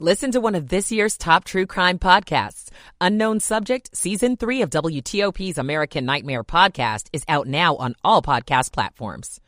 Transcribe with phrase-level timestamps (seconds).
[0.00, 2.68] Listen to one of this year's top true crime podcasts.
[3.00, 8.72] Unknown Subject, Season 3 of WTOP's American Nightmare podcast is out now on all podcast
[8.72, 9.40] platforms.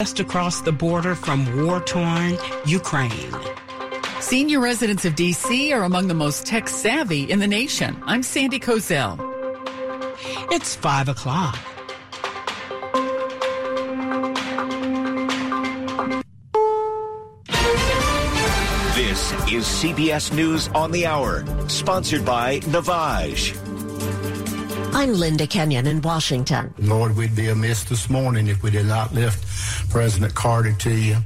[0.00, 2.36] Just across the border from war torn
[2.66, 3.32] Ukraine.
[4.18, 5.72] Senior residents of D.C.
[5.72, 8.02] are among the most tech savvy in the nation.
[8.06, 9.20] I'm Sandy Kozel.
[10.50, 11.75] It's 5 o'clock.
[18.96, 23.54] This is CBS News on the Hour, sponsored by Navage.
[24.94, 26.72] I'm Linda Kenyon in Washington.
[26.78, 31.18] Lord, we'd be amiss this morning if we did not lift President Carter to you.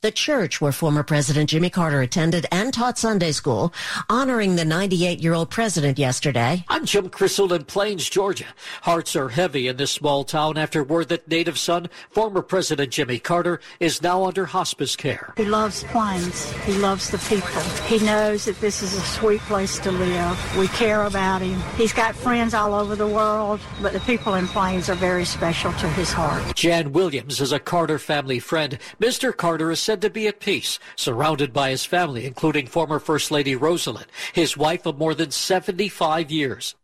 [0.00, 3.74] The church where former President Jimmy Carter attended and taught Sunday school,
[4.08, 6.64] honoring the 98-year-old president yesterday.
[6.68, 8.44] I'm Jim Crystal in Plains, Georgia.
[8.82, 13.18] Hearts are heavy in this small town after word that native son, former President Jimmy
[13.18, 15.34] Carter, is now under hospice care.
[15.36, 16.52] He loves Plains.
[16.58, 17.60] He loves the people.
[17.88, 20.56] He knows that this is a sweet place to live.
[20.56, 21.60] We care about him.
[21.76, 25.72] He's got friends all over the world, but the people in Plains are very special
[25.72, 26.54] to his heart.
[26.54, 28.78] Jan Williams is a Carter family friend.
[29.00, 29.36] Mr.
[29.36, 33.56] Carter is said to be at peace, surrounded by his family, including former First Lady
[33.56, 36.74] Rosalynn, his wife of more than 75 years.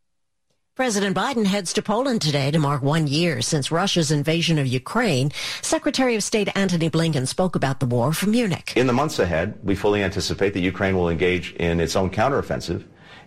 [0.75, 5.33] President Biden heads to Poland today to mark one year since Russia's invasion of Ukraine.
[5.61, 8.73] Secretary of State Antony Blinken spoke about the war from Munich.
[8.75, 12.85] In the months ahead, we fully anticipate that Ukraine will engage in its own counteroffensive.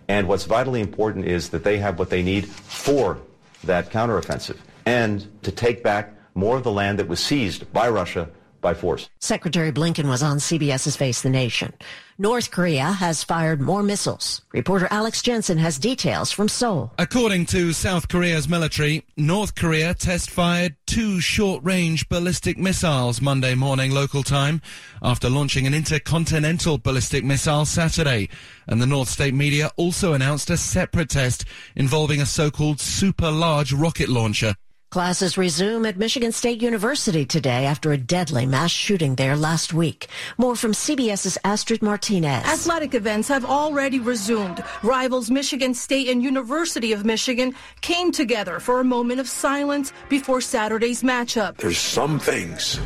[0.08, 3.16] And what's vitally important is that they have what they need for
[3.62, 8.28] that counteroffensive and to take back more of the land that was seized by Russia
[8.60, 9.08] by force.
[9.20, 11.72] Secretary Blinken was on CBS's Face the Nation.
[12.20, 14.42] North Korea has fired more missiles.
[14.52, 16.92] Reporter Alex Jensen has details from Seoul.
[16.98, 23.54] According to South Korea's military, North Korea test fired two short range ballistic missiles Monday
[23.54, 24.60] morning local time
[25.00, 28.28] after launching an intercontinental ballistic missile Saturday.
[28.66, 31.44] And the North State media also announced a separate test
[31.76, 34.56] involving a so-called super large rocket launcher.
[34.90, 40.06] Classes resume at Michigan State University today after a deadly mass shooting there last week.
[40.38, 42.46] More from CBS's Astrid Martinez.
[42.46, 44.64] Athletic events have already resumed.
[44.82, 50.40] Rivals Michigan State and University of Michigan came together for a moment of silence before
[50.40, 51.58] Saturday's matchup.
[51.58, 52.80] There's some things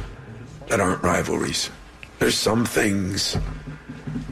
[0.66, 1.70] that aren't rivalries.
[2.18, 3.38] There's some things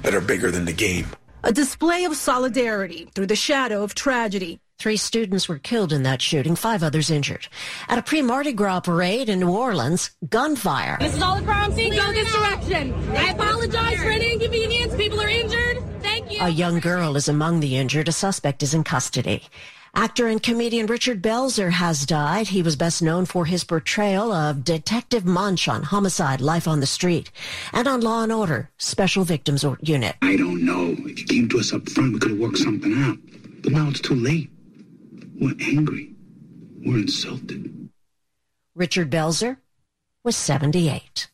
[0.02, 1.06] that are bigger than the game.
[1.44, 4.58] A display of solidarity through the shadow of tragedy.
[4.80, 7.46] Three students were killed in that shooting, five others injured.
[7.90, 10.96] At a pre-Mardi Gras parade in New Orleans, gunfire.
[10.98, 11.92] This is all the crime scene.
[11.92, 12.94] Go this direction.
[13.14, 14.96] I apologize for any inconvenience.
[14.96, 15.84] People are injured.
[16.00, 16.38] Thank you.
[16.40, 18.08] A young girl is among the injured.
[18.08, 19.42] A suspect is in custody.
[19.94, 22.48] Actor and comedian Richard Belzer has died.
[22.48, 26.86] He was best known for his portrayal of Detective Munch on Homicide, Life on the
[26.86, 27.30] Street,
[27.74, 30.16] and on Law and Order, Special Victims Unit.
[30.22, 30.96] I don't know.
[31.00, 33.18] If you came to us up front, we could have worked something out.
[33.62, 34.50] But now it's too late.
[35.40, 36.14] We're angry.
[36.84, 37.88] We're insulted.
[38.74, 39.56] Richard Belzer
[40.22, 41.28] was 78.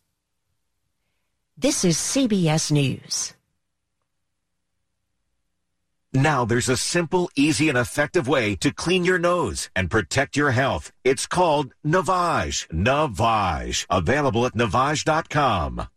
[1.58, 3.34] This is CBS News.
[6.12, 10.52] Now there's a simple, easy, and effective way to clean your nose and protect your
[10.52, 10.92] health.
[11.02, 12.68] It's called Navage.
[12.68, 13.86] Navage.
[13.90, 15.88] Available at Navage.com.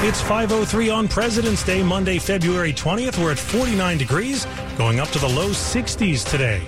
[0.00, 3.20] It's 5.03 on President's Day, Monday, February 20th.
[3.20, 6.62] We're at 49 degrees, going up to the low 60s today.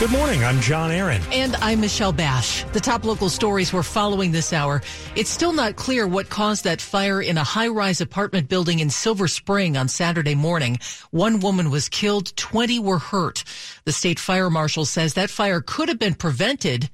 [0.00, 0.42] Good morning.
[0.42, 1.22] I'm John Aaron.
[1.30, 2.64] And I'm Michelle Bash.
[2.72, 4.82] The top local stories we're following this hour.
[5.14, 8.90] It's still not clear what caused that fire in a high rise apartment building in
[8.90, 10.80] Silver Spring on Saturday morning.
[11.12, 13.44] One woman was killed, 20 were hurt.
[13.84, 16.90] The state fire marshal says that fire could have been prevented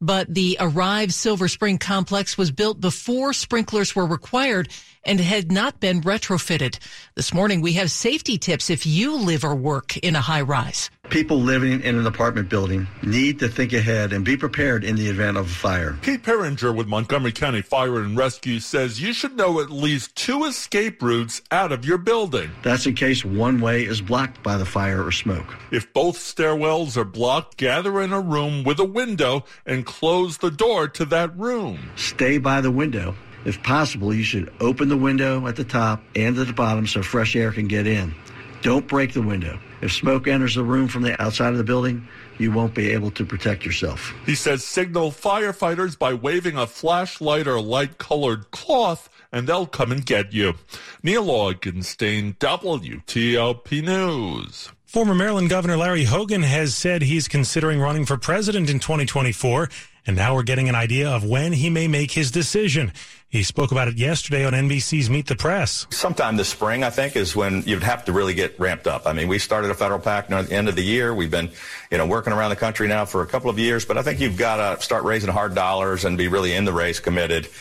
[0.00, 4.70] but the Arrive Silver Spring complex was built before sprinklers were required
[5.04, 6.78] and had not been retrofitted.
[7.16, 10.90] This morning we have safety tips if you live or work in a high rise.
[11.10, 15.08] People living in an apartment building need to think ahead and be prepared in the
[15.08, 15.98] event of a fire.
[16.02, 20.44] Pete Piringer with Montgomery County Fire and Rescue says you should know at least two
[20.44, 22.52] escape routes out of your building.
[22.62, 25.56] That's in case one way is blocked by the fire or smoke.
[25.72, 30.52] If both stairwells are blocked, gather in a room with a window and close the
[30.52, 31.90] door to that room.
[31.96, 33.16] Stay by the window.
[33.44, 37.02] If possible, you should open the window at the top and at the bottom so
[37.02, 38.14] fresh air can get in.
[38.62, 39.58] Don't break the window.
[39.80, 42.06] If smoke enters the room from the outside of the building,
[42.38, 44.12] you won't be able to protect yourself.
[44.26, 49.92] He says signal firefighters by waving a flashlight or light colored cloth and they'll come
[49.92, 50.54] and get you.
[51.02, 54.70] Neil Augenstein, WTOP News.
[54.84, 59.70] Former Maryland Governor Larry Hogan has said he's considering running for president in 2024
[60.06, 62.92] and now we're getting an idea of when he may make his decision.
[63.28, 65.86] He spoke about it yesterday on NBC's Meet the Press.
[65.90, 69.06] Sometime this spring, I think, is when you'd have to really get ramped up.
[69.06, 71.14] I mean, we started a federal PAC at the end of the year.
[71.14, 71.50] We've been,
[71.92, 74.18] you know, working around the country now for a couple of years, but I think
[74.18, 77.52] you've got to start raising hard dollars and be really in the race, committed in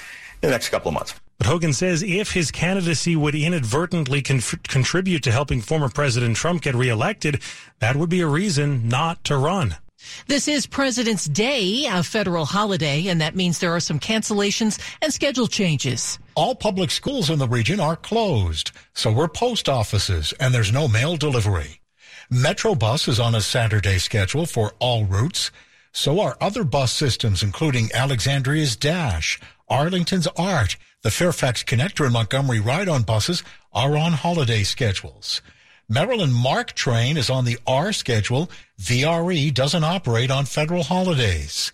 [0.42, 1.14] the next couple of months.
[1.38, 6.76] But Hogan says if his candidacy would inadvertently contribute to helping former President Trump get
[6.76, 7.42] reelected,
[7.80, 9.76] that would be a reason not to run.
[10.28, 15.14] This is President's Day, a federal holiday, and that means there are some cancellations and
[15.14, 16.20] schedule changes.
[16.36, 20.88] All public schools in the region are closed, so we're post offices, and there's no
[20.88, 21.82] mail delivery.
[22.32, 25.52] Metrobus is on a Saturday schedule for all routes.
[25.92, 32.60] So are other bus systems, including Alexandria's Dash, Arlington's ART, the Fairfax Connector, and Montgomery
[32.60, 33.44] Ride-On buses
[33.74, 35.42] are on holiday schedules.
[35.92, 38.52] Maryland MARC train is on the R schedule.
[38.80, 41.72] VRE doesn't operate on federal holidays.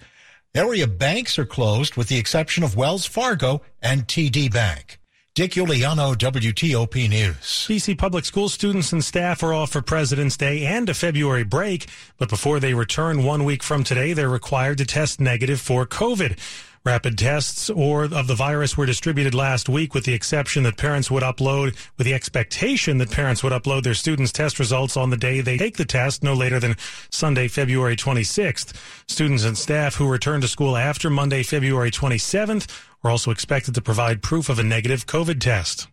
[0.56, 5.00] Area banks are closed with the exception of Wells Fargo and TD Bank.
[5.34, 7.36] Dick Uliano, WTOP News.
[7.68, 11.90] DC public school students and staff are off for President's Day and a February break,
[12.18, 16.40] but before they return one week from today, they're required to test negative for COVID.
[16.86, 21.10] Rapid tests or of the virus were distributed last week with the exception that parents
[21.10, 25.18] would upload with the expectation that parents would upload their students test results on the
[25.18, 26.78] day they take the test no later than
[27.10, 28.74] Sunday, February 26th.
[29.08, 32.70] Students and staff who return to school after Monday, February 27th
[33.04, 35.88] are also expected to provide proof of a negative COVID test.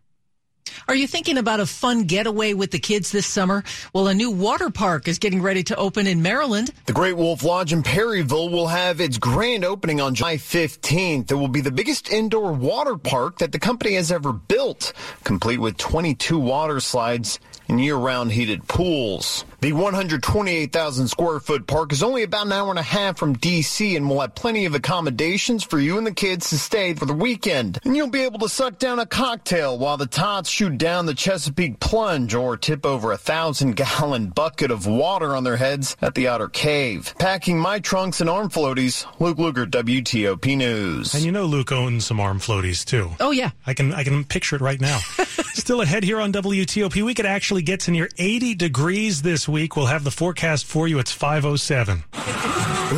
[0.88, 3.62] Are you thinking about a fun getaway with the kids this summer?
[3.92, 6.72] Well, a new water park is getting ready to open in Maryland.
[6.86, 11.30] The Great Wolf Lodge in Perryville will have its grand opening on July 15th.
[11.30, 14.92] It will be the biggest indoor water park that the company has ever built,
[15.24, 17.38] complete with 22 water slides
[17.68, 19.44] and year-round heated pools.
[19.62, 23.96] The 128,000 square foot park is only about an hour and a half from DC
[23.96, 27.14] and will have plenty of accommodations for you and the kids to stay for the
[27.14, 27.78] weekend.
[27.84, 31.14] And you'll be able to suck down a cocktail while the tots shoot down the
[31.14, 36.16] Chesapeake plunge or tip over a thousand gallon bucket of water on their heads at
[36.16, 37.14] the outer cave.
[37.20, 41.14] Packing my trunks and arm floaties, Luke Lukert, WTOP News.
[41.14, 43.12] And you know Luke owns some arm floaties too.
[43.20, 43.50] Oh yeah.
[43.64, 44.98] I can I can picture it right now.
[45.54, 47.00] Still ahead here on WTOP.
[47.04, 49.76] We could actually get to near 80 degrees this week.
[49.76, 50.98] We'll have the forecast for you.
[50.98, 52.02] It's 507.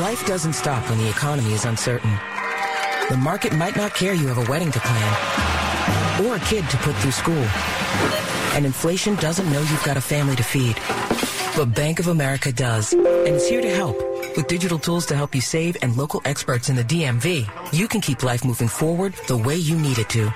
[0.01, 2.11] Life doesn't stop when the economy is uncertain.
[3.11, 6.77] The market might not care you have a wedding to plan or a kid to
[6.79, 7.45] put through school.
[8.55, 10.77] And inflation doesn't know you've got a family to feed.
[11.57, 13.99] But Bank of America does and is here to help.
[14.37, 18.01] With digital tools to help you save and local experts in the DMV, you can
[18.01, 20.33] keep life moving forward the way you need it to.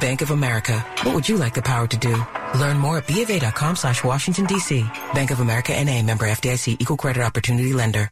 [0.00, 0.78] Bank of America.
[1.02, 2.14] What would you like the power to do?
[2.54, 4.84] Learn more at BofA.com slash Washington, D.C.
[5.14, 8.10] Bank of America NA member FDIC equal credit opportunity lender.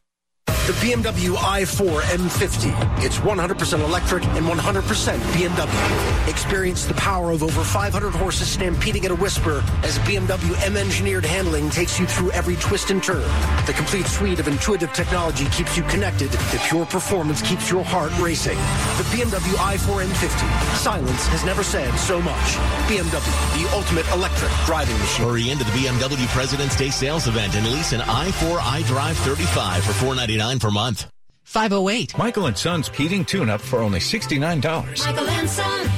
[0.66, 3.04] The BMW i4 M50.
[3.04, 6.28] It's 100% electric and 100% BMW.
[6.28, 11.70] Experience the power of over 500 horses stampeding at a whisper as BMW M-engineered handling
[11.70, 13.22] takes you through every twist and turn.
[13.66, 16.32] The complete suite of intuitive technology keeps you connected.
[16.32, 18.56] The pure performance keeps your heart racing.
[18.98, 20.76] The BMW i4 M50.
[20.78, 22.56] Silence has never said so much.
[22.90, 25.26] BMW, the ultimate electric driving machine.
[25.28, 29.92] Hurry into the BMW President's Day sales event and lease an i4 eDrive 35 for
[29.92, 31.06] 499 per month.
[31.44, 32.18] 508.
[32.18, 35.06] Michael and Son's heating tune up for only $69.
[35.06, 35.90] Michael and Son.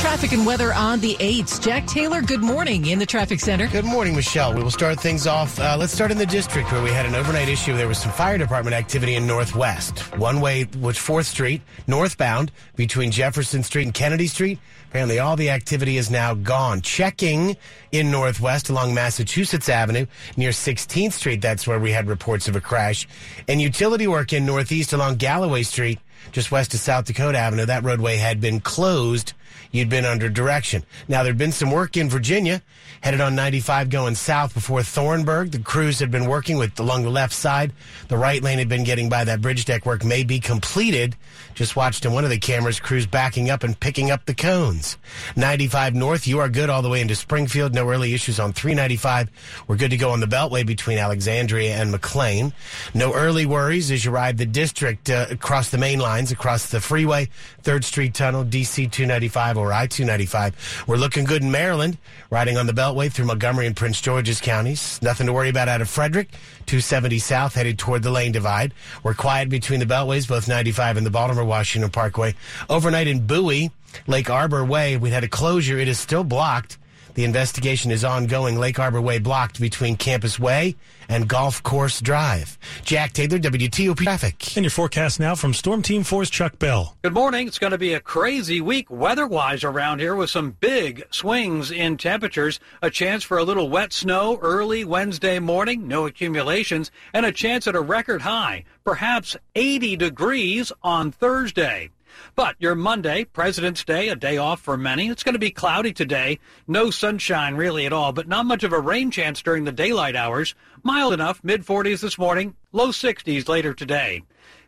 [0.00, 1.60] Traffic and weather on the 8s.
[1.62, 3.66] Jack Taylor, good morning in the traffic center.
[3.66, 4.54] Good morning, Michelle.
[4.54, 5.58] We will start things off.
[5.58, 7.76] Uh, let's start in the district where we had an overnight issue.
[7.76, 9.98] There was some fire department activity in Northwest.
[10.16, 14.58] One way, which 4th Street, northbound, between Jefferson Street and Kennedy Street.
[14.94, 16.80] Apparently, all the activity is now gone.
[16.80, 17.56] Checking
[17.90, 21.40] in Northwest along Massachusetts Avenue near 16th Street.
[21.40, 23.08] That's where we had reports of a crash.
[23.48, 25.98] And utility work in Northeast along Galloway Street,
[26.30, 27.66] just west of South Dakota Avenue.
[27.66, 29.32] That roadway had been closed
[29.74, 30.84] you'd been under direction.
[31.08, 32.62] Now, there'd been some work in Virginia,
[33.00, 35.50] headed on 95 going south before Thornburg.
[35.50, 37.72] The crews had been working with along the left side.
[38.06, 41.16] The right lane had been getting by that bridge deck work may be completed.
[41.54, 44.96] Just watched in one of the cameras crews backing up and picking up the cones.
[45.34, 47.74] 95 north, you are good all the way into Springfield.
[47.74, 49.28] No early issues on 395.
[49.66, 52.52] We're good to go on the Beltway between Alexandria and McLean.
[52.94, 56.80] No early worries as you ride the district uh, across the main lines, across the
[56.80, 57.28] freeway,
[57.64, 60.84] 3rd Street Tunnel, DC 295 or I 295.
[60.86, 61.98] We're looking good in Maryland,
[62.30, 65.00] riding on the Beltway through Montgomery and Prince George's counties.
[65.02, 66.30] Nothing to worry about out of Frederick.
[66.66, 68.72] 270 south headed toward the lane divide.
[69.02, 72.34] We're quiet between the Beltways, both 95 and the Baltimore Washington Parkway.
[72.68, 73.70] Overnight in Bowie,
[74.06, 75.78] Lake Arbor Way, we had a closure.
[75.78, 76.78] It is still blocked.
[77.14, 78.58] The investigation is ongoing.
[78.58, 80.74] Lake Arbor Way blocked between Campus Way
[81.08, 82.58] and Golf Course Drive.
[82.82, 84.56] Jack Taylor, WTOP Traffic.
[84.56, 86.96] And your forecast now from Storm Team 4's Chuck Bell.
[87.02, 87.46] Good morning.
[87.46, 91.98] It's going to be a crazy week weather-wise around here with some big swings in
[91.98, 92.58] temperatures.
[92.82, 97.68] A chance for a little wet snow early Wednesday morning, no accumulations, and a chance
[97.68, 101.90] at a record high, perhaps 80 degrees on Thursday.
[102.34, 105.08] But your Monday, President's Day, a day off for many.
[105.08, 106.38] It's going to be cloudy today.
[106.66, 110.16] No sunshine really at all, but not much of a rain chance during the daylight
[110.16, 110.54] hours.
[110.82, 114.22] Mild enough, mid 40s this morning, low 60s later today.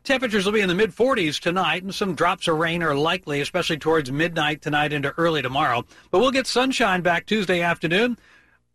[0.04, 3.40] Temperatures will be in the mid 40s tonight, and some drops of rain are likely,
[3.40, 5.84] especially towards midnight tonight into early tomorrow.
[6.10, 8.16] But we'll get sunshine back Tuesday afternoon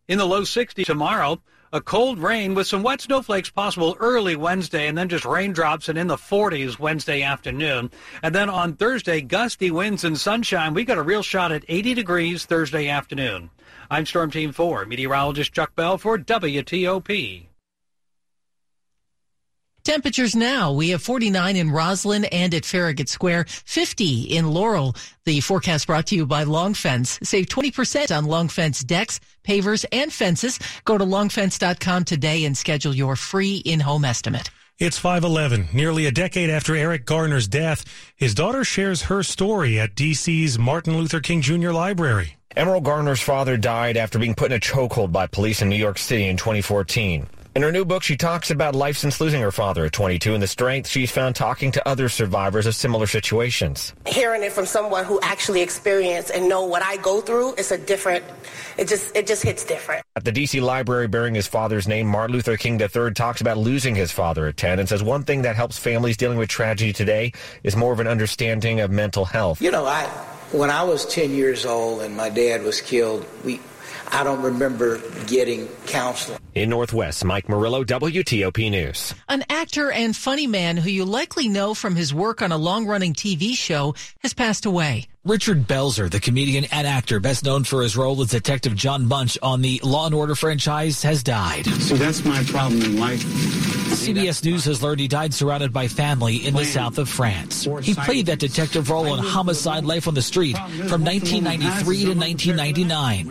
[0.07, 1.41] in the low 60s tomorrow
[1.73, 5.97] a cold rain with some wet snowflakes possible early Wednesday and then just raindrops and
[5.97, 7.89] in the 40s Wednesday afternoon.
[8.21, 10.73] And then on Thursday, gusty winds and sunshine.
[10.73, 13.49] We got a real shot at 80 degrees Thursday afternoon.
[13.89, 17.50] I'm Storm Team 4, meteorologist Chuck Bell for WTOP.
[19.83, 20.71] Temperatures now.
[20.71, 24.95] We have 49 in Rosslyn and at Farragut Square, 50 in Laurel.
[25.25, 27.17] The forecast brought to you by Long Fence.
[27.23, 30.59] Save 20% on Long Fence decks, pavers, and fences.
[30.85, 34.51] Go to longfence.com today and schedule your free in-home estimate.
[34.77, 35.69] It's 511.
[35.73, 37.83] Nearly a decade after Eric Garner's death,
[38.15, 41.71] his daughter shares her story at DC's Martin Luther King Jr.
[41.71, 42.37] Library.
[42.55, 45.97] Emerald Garner's father died after being put in a chokehold by police in New York
[45.97, 47.27] City in 2014.
[47.53, 50.41] In her new book, she talks about life since losing her father at 22 and
[50.41, 53.93] the strength she's found talking to other survivors of similar situations.
[54.07, 57.77] Hearing it from someone who actually experienced and know what I go through, it's a
[57.77, 58.23] different,
[58.77, 60.01] it just, it just hits different.
[60.15, 60.61] At the D.C.
[60.61, 64.55] library bearing his father's name, Martin Luther King III talks about losing his father at
[64.55, 67.99] 10 and says one thing that helps families dealing with tragedy today is more of
[67.99, 69.61] an understanding of mental health.
[69.61, 70.05] You know, I,
[70.53, 73.59] when I was 10 years old and my dad was killed, we,
[74.11, 76.39] I don't remember getting counseling.
[76.53, 79.13] In Northwest, Mike Murillo, WTOP News.
[79.29, 82.85] An actor and funny man who you likely know from his work on a long
[82.85, 85.07] running TV show has passed away.
[85.23, 89.37] Richard Belzer, the comedian and actor best known for his role as Detective John Munch
[89.43, 91.67] on the Law and Order franchise, has died.
[91.67, 93.21] So that's my problem in life.
[93.91, 97.67] CBS News has learned he died surrounded by family in the south of France.
[97.83, 103.27] He played that detective role in Homicide Life on the Street from 1993 to 1999.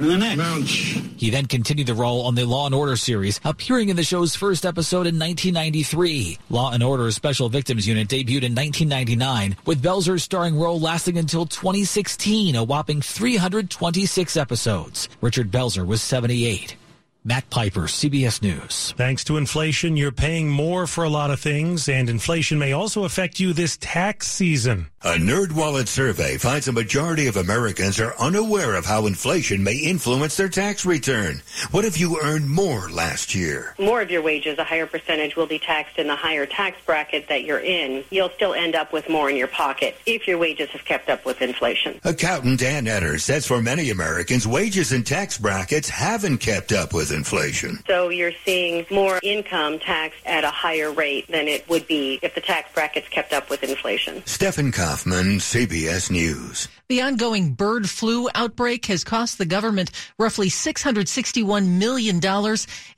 [1.16, 4.36] He then continued the role on the Law and Order series, appearing in the show's
[4.36, 6.38] first episode in 1993.
[6.50, 11.46] Law and Order Special Victims Unit debuted in 1999, with Belzer's starring role lasting until
[11.80, 15.08] 2016, a whopping 326 episodes.
[15.22, 16.76] Richard Belzer was 78.
[17.22, 18.94] Matt Piper, CBS News.
[18.96, 23.04] Thanks to inflation, you're paying more for a lot of things, and inflation may also
[23.04, 24.86] affect you this tax season.
[25.02, 30.38] A NerdWallet survey finds a majority of Americans are unaware of how inflation may influence
[30.38, 31.42] their tax return.
[31.70, 33.74] What if you earned more last year?
[33.78, 37.28] More of your wages, a higher percentage, will be taxed in the higher tax bracket
[37.28, 38.02] that you're in.
[38.10, 41.26] You'll still end up with more in your pocket if your wages have kept up
[41.26, 42.00] with inflation.
[42.04, 47.16] Accountant Dan Etter says for many Americans, wages and tax brackets haven't kept up with
[47.16, 47.82] inflation.
[47.86, 52.34] So you're seeing more income taxed at a higher rate than it would be if
[52.34, 54.22] the tax brackets kept up with inflation.
[54.26, 56.68] Stephen Kaufman, CBS News.
[56.90, 62.16] The ongoing bird flu outbreak has cost the government roughly $661 million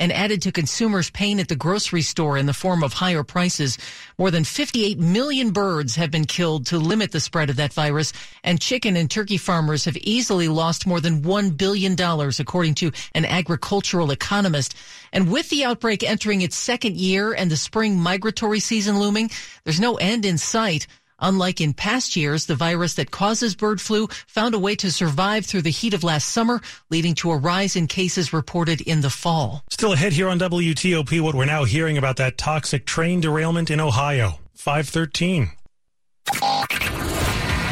[0.01, 3.77] and added to consumers' pain at the grocery store in the form of higher prices.
[4.17, 8.15] More than 58 million birds have been killed to limit the spread of that virus,
[8.43, 11.95] and chicken and turkey farmers have easily lost more than $1 billion,
[12.41, 14.75] according to an agricultural economist.
[15.13, 19.31] And with the outbreak entering its second year and the spring migratory season looming,
[19.65, 20.87] there's no end in sight.
[21.23, 25.47] Unlike in past years, the virus that causes bird flu found a way to survive
[25.47, 26.61] through the heat of last summer,
[26.91, 29.63] leading to a rise in cases reported in the fall.
[29.71, 33.81] Still ahead here on WTOP, what we're now hearing about that toxic train derailment in
[33.81, 34.41] Ohio.
[34.55, 35.53] 513.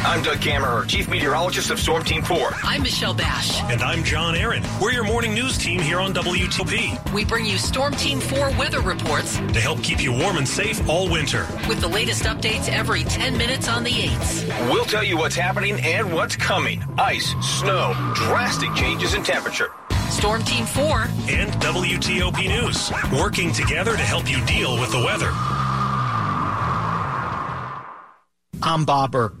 [0.03, 2.53] I'm Doug Kammerer, Chief Meteorologist of Storm Team 4.
[2.63, 3.61] I'm Michelle Bash.
[3.71, 4.63] And I'm John Aaron.
[4.81, 7.13] We're your morning news team here on WTOP.
[7.13, 10.89] We bring you Storm Team 4 weather reports to help keep you warm and safe
[10.89, 11.45] all winter.
[11.69, 14.71] With the latest updates every 10 minutes on the 8s.
[14.71, 16.83] We'll tell you what's happening and what's coming.
[16.97, 19.69] Ice, snow, drastic changes in temperature.
[20.09, 25.31] Storm Team 4 and WTOP News, working together to help you deal with the weather.
[28.63, 29.40] I'm Bob Burke,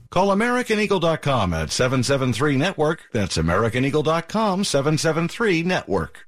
[0.11, 3.03] Call AmericanEagle.com at 773 Network.
[3.13, 6.27] That's AmericanEagle.com 773 Network.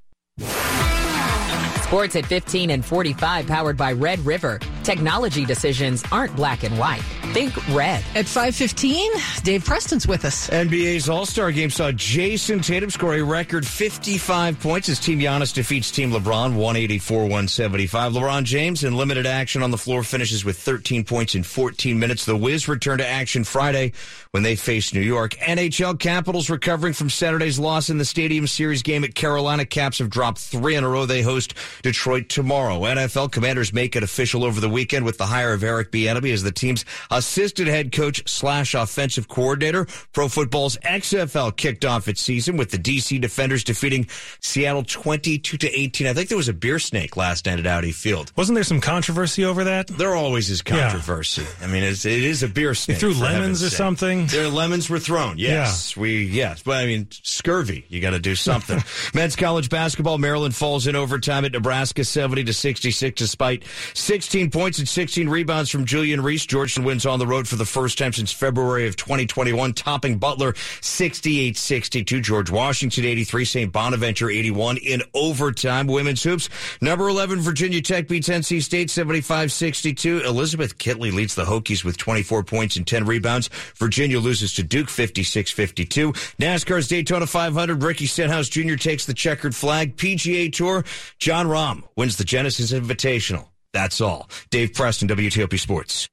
[1.84, 4.58] Sports at 15 and 45 powered by Red River.
[4.84, 7.02] Technology decisions aren't black and white.
[7.32, 8.04] Think red.
[8.14, 9.10] At 5:15,
[9.42, 10.48] Dave Preston's with us.
[10.50, 15.90] NBA's All-Star game saw Jayson Tatum score a record 55 points as Team Giannis defeats
[15.90, 18.12] Team LeBron 184-175.
[18.12, 22.24] LeBron James in limited action on the floor finishes with 13 points in 14 minutes.
[22.24, 23.92] The Wiz return to action Friday
[24.30, 25.34] when they face New York.
[25.36, 29.64] NHL Capitals recovering from Saturday's loss in the Stadium Series game at Carolina.
[29.64, 31.06] Caps have dropped 3 in a row.
[31.06, 32.80] They host Detroit tomorrow.
[32.80, 36.42] NFL Commanders make it official over the weekend with the hire of Eric Bieniemy as
[36.42, 39.86] the team's assistant head coach slash offensive coordinator.
[40.12, 44.06] Pro football's XFL kicked off its season with the DC Defenders defeating
[44.40, 46.06] Seattle 22 to 18.
[46.06, 48.32] I think there was a beer snake last night at Audi Field.
[48.36, 49.86] Wasn't there some controversy over that?
[49.86, 51.46] There always is controversy.
[51.62, 52.98] I mean, it's, it is a beer snake.
[52.98, 53.78] They threw lemons or sake.
[53.78, 54.26] something?
[54.26, 55.38] Their lemons were thrown.
[55.38, 57.84] Yes, we yes, but I mean scurvy.
[57.88, 58.82] You got to do something.
[59.14, 60.18] Men's college basketball.
[60.18, 63.64] Maryland falls in overtime at Nebraska, seventy to sixty-six, despite
[63.94, 66.46] sixteen points and sixteen rebounds from Julian Reese.
[66.46, 70.54] Georgetown wins on the road for the first time since February of 2021, topping Butler
[70.54, 72.22] 68-62.
[72.22, 73.72] George Washington 83, St.
[73.72, 75.86] Bonaventure 81 in overtime.
[75.86, 76.48] Women's hoops.
[76.80, 80.24] Number 11 Virginia Tech beats NC State 75-62.
[80.24, 83.48] Elizabeth Kitley leads the Hokies with 24 points and 10 rebounds.
[83.76, 86.12] Virginia loses to Duke 56-52.
[86.38, 87.82] NASCAR's Daytona 500.
[87.82, 88.76] Ricky Stenhouse Jr.
[88.76, 89.96] takes the checkered flag.
[89.96, 90.84] PGA Tour.
[91.18, 93.48] Jon Rahm wins the Genesis Invitational.
[93.74, 94.30] That's all.
[94.50, 96.08] Dave Preston, WTOP Sports.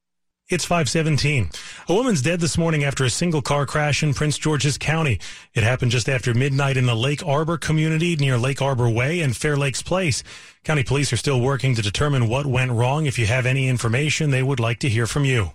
[0.50, 1.52] It's 517.
[1.88, 5.20] A woman's dead this morning after a single car crash in Prince George's County.
[5.54, 9.38] It happened just after midnight in the Lake Arbor community near Lake Arbor Way and
[9.38, 10.24] Fair Lakes Place.
[10.66, 13.06] County police are still working to determine what went wrong.
[13.06, 15.52] If you have any information, they would like to hear from you.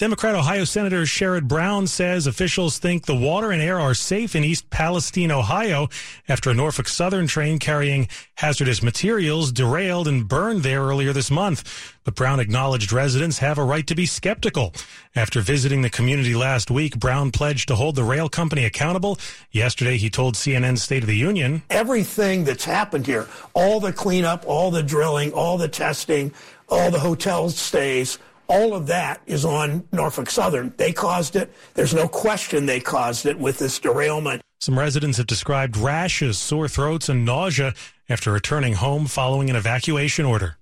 [0.00, 4.42] Democrat Ohio Senator Sherrod Brown says officials think the water and air are safe in
[4.42, 5.88] East Palestine, Ohio,
[6.28, 11.94] after a Norfolk Southern train carrying hazardous materials derailed and burned there earlier this month.
[12.02, 14.74] But Brown acknowledged residents have a right to be skeptical.
[15.14, 19.16] After visiting the community last week, Brown pledged to hold the rail company accountable.
[19.52, 21.62] Yesterday, he told CNN State of the Union.
[21.70, 26.32] everything that's happened here, all the cleanup, all the drilling, all the testing,
[26.68, 30.74] all the hotel stays, all of that is on Norfolk Southern.
[30.76, 31.52] They caused it.
[31.74, 34.42] There's no question they caused it with this derailment.
[34.60, 37.74] Some residents have described rashes, sore throats, and nausea
[38.08, 40.56] after returning home following an evacuation order.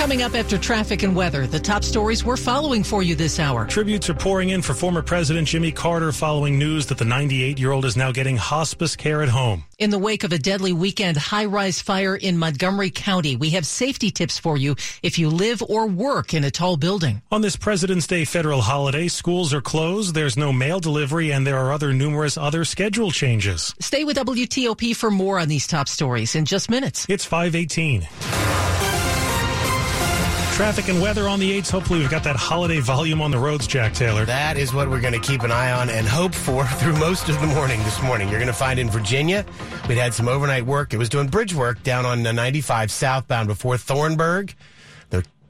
[0.00, 3.66] Coming up after traffic and weather, the top stories we're following for you this hour.
[3.66, 7.70] Tributes are pouring in for former President Jimmy Carter following news that the 98 year
[7.70, 9.62] old is now getting hospice care at home.
[9.78, 13.66] In the wake of a deadly weekend high rise fire in Montgomery County, we have
[13.66, 17.20] safety tips for you if you live or work in a tall building.
[17.30, 21.58] On this President's Day federal holiday, schools are closed, there's no mail delivery, and there
[21.58, 23.74] are other numerous other schedule changes.
[23.80, 27.04] Stay with WTOP for more on these top stories in just minutes.
[27.10, 28.08] It's 518.
[30.52, 31.70] Traffic and weather on the 8s.
[31.70, 34.26] Hopefully, we've got that holiday volume on the roads, Jack Taylor.
[34.26, 37.30] That is what we're going to keep an eye on and hope for through most
[37.30, 38.28] of the morning this morning.
[38.28, 39.46] You're going to find in Virginia,
[39.88, 40.92] we'd had some overnight work.
[40.92, 44.54] It was doing bridge work down on the 95 southbound before Thornburg.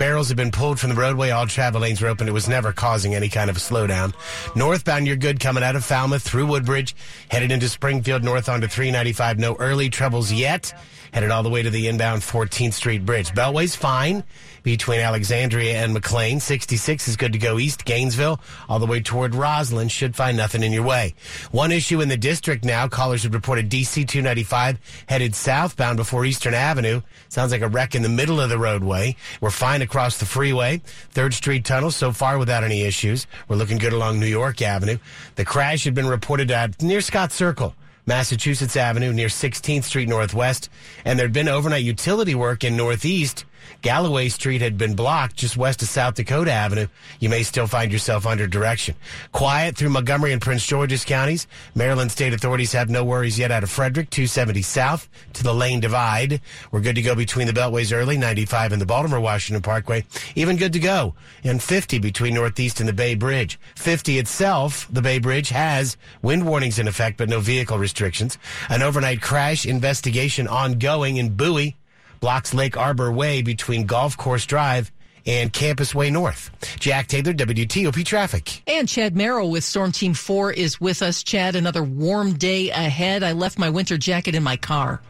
[0.01, 1.29] Barrels had been pulled from the roadway.
[1.29, 2.27] All travel lanes were open.
[2.27, 4.15] It was never causing any kind of a slowdown.
[4.57, 6.97] Northbound, you're good coming out of Falmouth through Woodbridge,
[7.31, 9.39] headed into Springfield, north onto 395.
[9.39, 10.73] No early troubles yet.
[11.13, 13.35] Headed all the way to the inbound 14th Street Bridge.
[13.35, 14.25] Beltway's fine
[14.63, 16.39] between Alexandria and McLean.
[16.39, 17.85] 66 is good to go east.
[17.85, 21.15] Gainesville, all the way toward Rosslyn, should find nothing in your way.
[21.51, 26.55] One issue in the district now, callers have reported DC 295 headed southbound before Eastern
[26.55, 27.03] Avenue.
[27.29, 29.17] Sounds like a wreck in the middle of the roadway.
[29.41, 30.81] We're fine across the freeway.
[31.11, 33.27] Third Street tunnel so far without any issues.
[33.49, 34.99] We're looking good along New York Avenue.
[35.35, 37.75] The crash had been reported at near Scott Circle.
[38.07, 40.71] Massachusetts Avenue near 16th Street Northwest,
[41.05, 43.45] and there'd been overnight utility work in Northeast
[43.83, 46.87] Galloway Street had been blocked just west of South Dakota Avenue.
[47.19, 48.95] You may still find yourself under direction.
[49.33, 51.47] Quiet through Montgomery and Prince George's counties.
[51.75, 55.81] Maryland state authorities have no worries yet out of Frederick, 270 south to the lane
[55.81, 56.41] divide.
[56.71, 60.05] We're good to go between the beltways early, 95 and the Baltimore Washington Parkway.
[60.35, 63.59] Even good to go in 50 between Northeast and the Bay Bridge.
[63.77, 68.39] 50 itself, the Bay Bridge has wind warnings in effect, but no vehicle restrictions.
[68.69, 71.77] An overnight crash investigation ongoing in Bowie
[72.21, 74.93] blocks Lake Arbor Way between Golf Course Drive
[75.27, 76.51] and Campus Way North.
[76.79, 78.63] Jack Taylor, WTOP Traffic.
[78.67, 81.23] And Chad Merrill with Storm Team 4 is with us.
[81.23, 83.23] Chad, another warm day ahead.
[83.23, 85.01] I left my winter jacket in my car.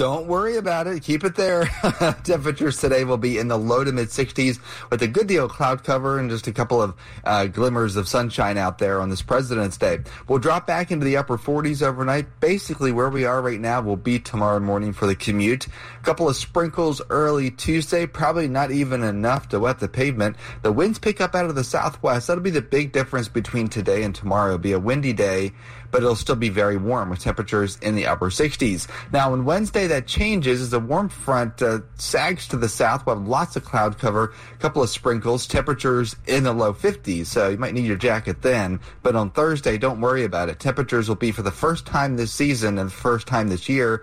[0.00, 1.02] Don't worry about it.
[1.02, 1.66] Keep it there.
[2.24, 4.58] Temperatures today will be in the low to mid 60s
[4.88, 8.08] with a good deal of cloud cover and just a couple of uh, glimmers of
[8.08, 9.98] sunshine out there on this President's Day.
[10.26, 12.40] We'll drop back into the upper 40s overnight.
[12.40, 15.66] Basically, where we are right now will be tomorrow morning for the commute.
[15.66, 20.36] A couple of sprinkles early Tuesday, probably not even enough to wet the pavement.
[20.62, 22.26] The winds pick up out of the southwest.
[22.26, 24.52] That'll be the big difference between today and tomorrow.
[24.52, 25.52] It'll be a windy day
[25.90, 28.88] but it'll still be very warm with temperatures in the upper 60s.
[29.12, 33.06] Now, on Wednesday, that changes as a warm front uh, sags to the south.
[33.06, 37.26] We'll have lots of cloud cover, a couple of sprinkles, temperatures in the low 50s,
[37.26, 38.80] so you might need your jacket then.
[39.02, 40.60] But on Thursday, don't worry about it.
[40.60, 44.02] Temperatures will be for the first time this season and the first time this year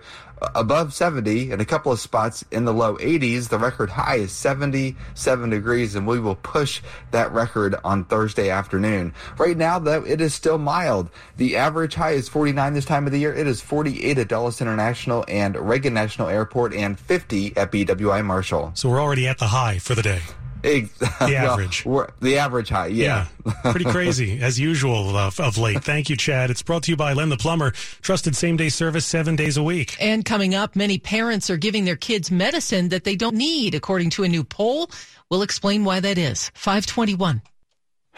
[0.54, 3.48] above 70 and a couple of spots in the low 80s.
[3.48, 9.14] The record high is 77 degrees, and we will push that record on Thursday afternoon.
[9.36, 11.10] Right now, though, it is still mild.
[11.36, 13.34] The average high is 49 this time of the year.
[13.34, 18.72] It is 48 at Dulles International and Reagan National Airport and 50 at BWI Marshall.
[18.74, 20.22] So we're already at the high for the day.
[20.62, 21.84] The average.
[21.84, 23.26] Well, the average high, yeah.
[23.44, 23.72] yeah.
[23.72, 25.82] Pretty crazy, as usual, of, of late.
[25.82, 26.50] Thank you, Chad.
[26.50, 27.72] It's brought to you by Len the Plumber.
[28.02, 29.96] Trusted same day service seven days a week.
[30.00, 34.10] And coming up, many parents are giving their kids medicine that they don't need, according
[34.10, 34.90] to a new poll.
[35.30, 36.50] We'll explain why that is.
[36.54, 37.42] 521.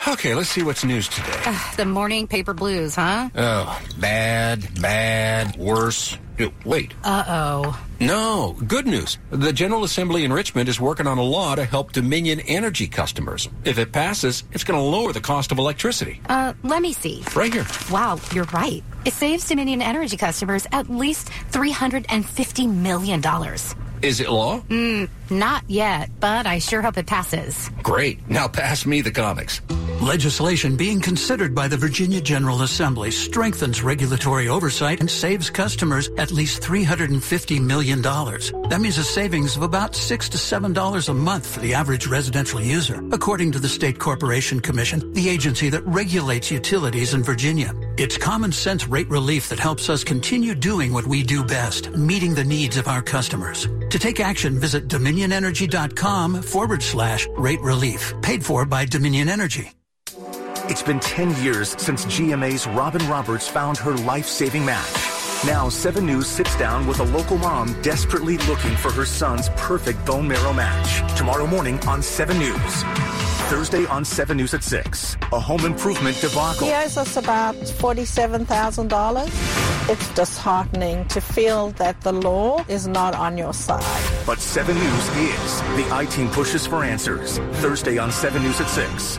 [0.09, 1.43] Okay, let's see what's news today.
[1.45, 3.29] Uh, the morning paper blues, huh?
[3.35, 6.17] Oh, bad, bad, worse.
[6.65, 6.95] Wait.
[7.05, 7.85] Uh oh.
[8.01, 9.19] No, good news.
[9.31, 13.49] The General Assembly in Richmond is working on a law to help Dominion Energy customers.
[13.65, 16.21] If it passes, it's going to lower the cost of electricity.
[16.29, 17.23] Uh, let me see.
[17.37, 17.67] Right here.
[17.91, 18.83] Wow, you're right.
[19.05, 23.23] It saves Dominion Energy customers at least $350 million.
[24.03, 24.61] Is it law?
[24.63, 27.69] Mm, not yet, but I sure hope it passes.
[27.83, 28.27] Great.
[28.31, 29.61] Now pass me the comics.
[30.01, 36.33] Legislation being considered by the Virginia General Assembly strengthens regulatory oversight and saves customers at
[36.33, 38.01] least $350 million.
[38.01, 42.63] That means a savings of about 6 to $7 a month for the average residential
[42.63, 47.75] user, according to the State Corporation Commission, the agency that regulates utilities in Virginia.
[47.99, 52.35] It's common sense rate relief that helps us continue doing what we do best, meeting
[52.35, 53.69] the needs of our customers.
[53.91, 58.15] To take action, visit dominionenergy.com forward slash rate relief.
[58.23, 59.73] Paid for by Dominion Energy.
[60.71, 64.95] It's been 10 years since GMA's Robin Roberts found her life-saving match.
[65.45, 70.07] Now, 7 News sits down with a local mom desperately looking for her son's perfect
[70.07, 71.03] bone marrow match.
[71.19, 72.85] Tomorrow morning on 7 News.
[73.51, 75.17] Thursday on 7 News at 6.
[75.33, 76.69] A home improvement debacle.
[76.69, 79.91] He owes us about $47,000.
[79.91, 83.83] It's disheartening to feel that the law is not on your side.
[84.25, 85.63] But 7 News is.
[85.75, 87.39] The I-Team pushes for answers.
[87.55, 89.19] Thursday on 7 News at 6.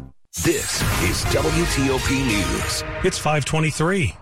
[0.33, 2.83] This is WTOP News.
[3.03, 4.15] It's 523.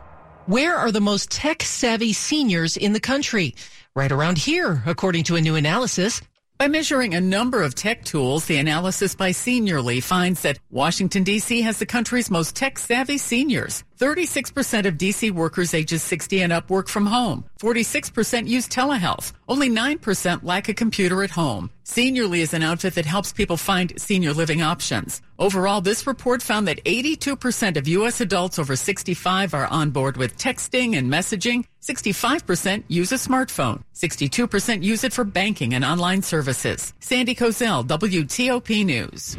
[0.48, 3.54] Where are the most tech savvy seniors in the country?
[3.94, 6.20] Right around here, according to a new analysis.
[6.58, 11.62] By measuring a number of tech tools, the analysis by Seniorly finds that Washington, D.C.
[11.62, 13.84] has the country's most tech savvy seniors.
[14.00, 17.46] 36% of DC workers ages 60 and up work from home.
[17.62, 19.32] 46% use telehealth.
[19.48, 21.70] Only 9% lack a computer at home.
[21.90, 25.24] Seniorly is an outfit that helps people find senior living options.
[25.40, 28.22] Overall, this report found that 82% of U.S.
[28.22, 31.66] adults over 65 are on board with texting and messaging.
[31.82, 33.82] 65% use a smartphone.
[33.96, 36.94] 62% use it for banking and online services.
[37.00, 39.36] Sandy Kozel, WTOP News.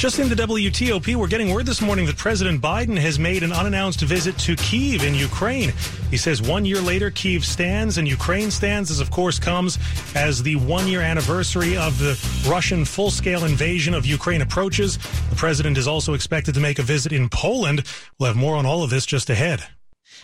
[0.00, 3.52] Just in the WTOP, we're getting word this morning that President Biden has made an
[3.52, 5.74] unannounced visit to Kiev in Ukraine.
[6.10, 9.78] He says one year later, Kiev stands and Ukraine stands, as of course comes
[10.14, 14.96] as the one year anniversary of the Russian full scale invasion of Ukraine approaches.
[15.28, 17.84] The president is also expected to make a visit in Poland.
[18.18, 19.66] We'll have more on all of this just ahead.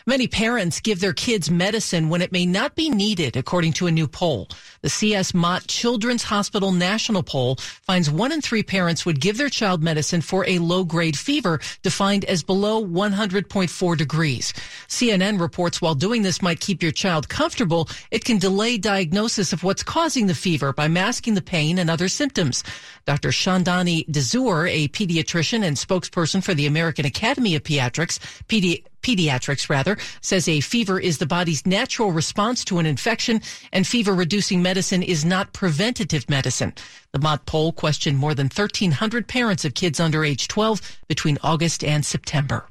[0.09, 3.91] Many parents give their kids medicine when it may not be needed, according to a
[3.91, 4.49] new poll.
[4.83, 9.49] The CS Mott Children's Hospital National Poll finds one in three parents would give their
[9.49, 14.53] child medicine for a low grade fever defined as below 100.4 degrees.
[14.87, 19.65] CNN reports while doing this might keep your child comfortable, it can delay diagnosis of
[19.65, 22.63] what's causing the fever by masking the pain and other symptoms.
[23.07, 23.31] Dr.
[23.31, 29.97] Chandani DeZure, a pediatrician and spokesperson for the American Academy of Pediatrics, pedi- pediatrics rather,
[30.21, 33.41] says a fever is the body's natural response to an infection
[33.73, 36.73] and fever reducing medicine is not preventative medicine.
[37.13, 41.85] The Mott poll questioned more than 1,300 parents of kids under age 12 between August
[41.85, 42.67] and September.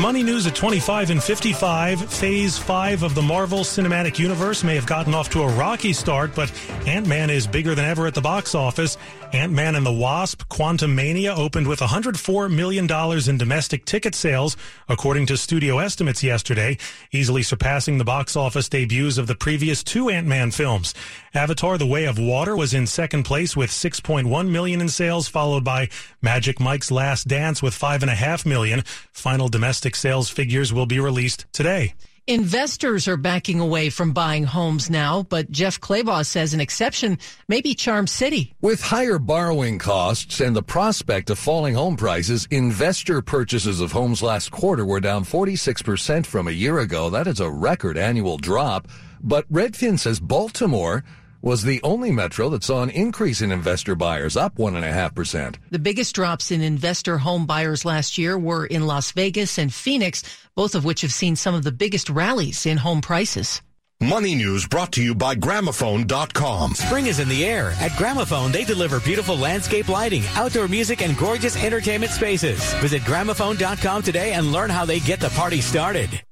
[0.00, 2.12] Money news at 25 and 55.
[2.12, 6.34] Phase 5 of the Marvel Cinematic Universe may have gotten off to a rocky start,
[6.34, 6.52] but
[6.86, 8.98] Ant-Man is bigger than ever at the box office.
[9.32, 12.88] Ant-Man and the Wasp Quantumania opened with $104 million
[13.28, 14.56] in domestic ticket sales,
[14.88, 16.76] according to studio estimates yesterday,
[17.12, 20.92] easily surpassing the box office debuts of the previous two Ant-Man films.
[21.34, 25.64] Avatar The Way of Water was in second place with 6.1 million in sales, followed
[25.64, 25.88] by
[26.20, 28.82] Magic Mike's Last Dance with 5.5 million.
[29.12, 31.94] Final domestic sales figures will be released today.
[32.26, 37.18] Investors are backing away from buying homes now, but Jeff Clabaugh says an exception
[37.48, 38.54] may be Charm City.
[38.62, 44.22] With higher borrowing costs and the prospect of falling home prices, investor purchases of homes
[44.22, 47.10] last quarter were down 46% from a year ago.
[47.10, 48.88] That is a record annual drop.
[49.20, 51.04] But Redfin says Baltimore
[51.44, 55.56] was the only metro that saw an increase in investor buyers, up 1.5%.
[55.70, 60.22] The biggest drops in investor home buyers last year were in Las Vegas and Phoenix,
[60.54, 63.60] both of which have seen some of the biggest rallies in home prices.
[64.00, 66.74] Money news brought to you by Gramophone.com.
[66.74, 67.74] Spring is in the air.
[67.78, 72.72] At Gramophone, they deliver beautiful landscape lighting, outdoor music, and gorgeous entertainment spaces.
[72.74, 76.22] Visit Gramophone.com today and learn how they get the party started.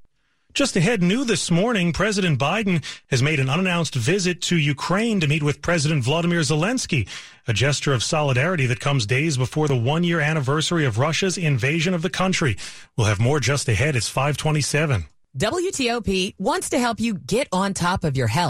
[0.55, 5.27] Just ahead, new this morning, President Biden has made an unannounced visit to Ukraine to
[5.27, 7.09] meet with President Vladimir Zelensky,
[7.49, 11.95] a gesture of solidarity that comes days before the one year anniversary of Russia's invasion
[11.95, 12.59] of the country.
[12.99, 13.97] We'll have more just ahead.
[13.97, 15.07] It's 527.
[15.38, 18.41] WTOP wants to help you get on top of your health.